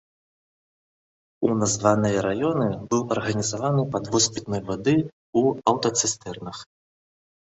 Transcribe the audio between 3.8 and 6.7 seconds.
падвоз пітной вады ў аўтацыстэрнах.